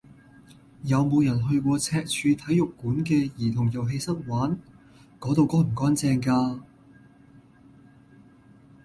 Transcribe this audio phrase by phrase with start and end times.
[0.81, 4.57] 有無人去過赤柱體育館嘅兒童遊戲室玩？
[5.19, 6.59] 嗰度乾唔乾淨㗎？